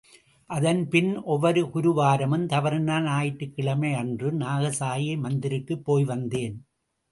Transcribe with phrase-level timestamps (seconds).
[0.49, 6.57] அதன் பின் ஒவ்வொரு குரு வாரமும், தவறினால் ஞாயிற்றுக் கிழமை அன்றும் நாக சாயி மந்திருக்குப்போய் வந்தேன்.